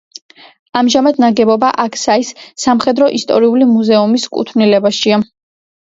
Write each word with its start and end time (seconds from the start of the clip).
ამჟამად 0.79 1.19
ნაგებობა 1.23 1.69
აქსაის 1.83 2.31
სამხედრო-ისტორიული 2.63 3.69
მუზეუმის 3.75 4.29
კუთვნილებაშია. 4.39 5.21